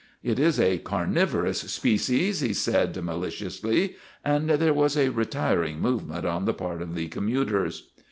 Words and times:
"It 0.31 0.39
is 0.39 0.59
a 0.59 0.79
carnivorous 0.79 1.59
species," 1.71 2.39
he 2.39 2.55
said, 2.55 2.95
maliciously, 3.03 3.97
and 4.25 4.49
there 4.49 4.73
was 4.73 4.97
a 4.97 5.09
retiring 5.09 5.79
movement 5.79 6.25
on 6.25 6.45
the 6.45 6.55
part 6.55 6.81
of 6.81 6.95
the 6.95 7.07
commuters. 7.07 7.91